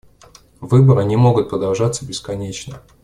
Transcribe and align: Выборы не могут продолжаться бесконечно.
Выборы 0.61 1.05
не 1.05 1.15
могут 1.15 1.51
продолжаться 1.51 2.07
бесконечно. 2.07 2.81